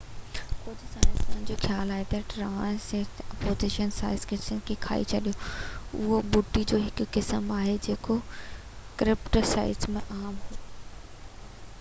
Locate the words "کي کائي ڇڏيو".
4.71-5.43